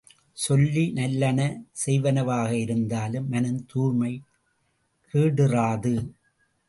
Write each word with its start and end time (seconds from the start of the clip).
சொல்லி, 0.33 0.91
நல்லன 0.91 1.63
செய்வனவாக 1.85 2.51
இருந்தாலும் 2.51 3.29
மனம் 3.29 3.65
தூய்மைக் 3.75 4.23
கேடுறாது. 5.13 5.95